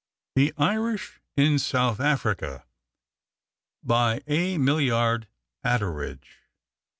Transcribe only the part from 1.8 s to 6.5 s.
AFRICA By A. MILLIARD ATTERIDGE.